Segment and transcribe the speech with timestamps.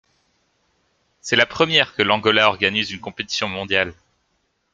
[1.21, 3.93] C'est la première que l'Angola organise une compétition mondiale.